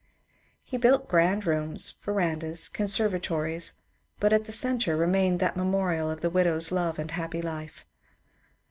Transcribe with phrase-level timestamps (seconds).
[0.63, 3.73] He built grand rooms, verandas, con servatories,
[4.19, 7.85] but at the centre remained that memorial of the widow's love and happy life.